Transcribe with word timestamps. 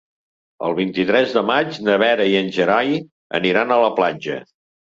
El 0.67 0.71
vint-i-tres 0.79 1.35
de 1.35 1.43
maig 1.51 1.77
na 1.89 1.99
Vera 2.05 2.27
i 2.31 2.35
en 2.39 2.51
Gerai 2.57 2.93
aniran 3.41 3.75
a 3.77 3.81
la 3.87 3.93
platja. 4.01 4.43